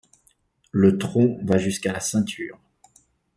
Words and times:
Le 0.71 0.97
tronc 0.97 1.37
va 1.43 1.59
jusqu'à 1.59 1.93
la 1.93 1.99
ceinture. 1.99 2.59